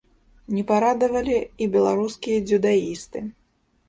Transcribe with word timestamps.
Не 0.59 0.61
парадавалі 0.69 1.35
і 1.65 1.67
беларускія 1.75 2.39
дзюдаісты. 2.47 3.23